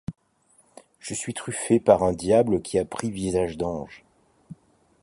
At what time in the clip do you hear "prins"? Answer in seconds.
2.85-3.11